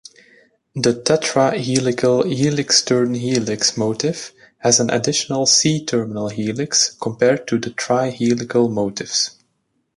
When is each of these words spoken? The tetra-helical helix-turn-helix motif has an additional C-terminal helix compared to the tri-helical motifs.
The 0.73 0.93
tetra-helical 0.95 2.23
helix-turn-helix 2.23 3.77
motif 3.77 4.31
has 4.57 4.79
an 4.79 4.89
additional 4.89 5.45
C-terminal 5.45 6.29
helix 6.29 6.95
compared 6.99 7.47
to 7.49 7.59
the 7.59 7.69
tri-helical 7.69 8.67
motifs. 8.67 9.37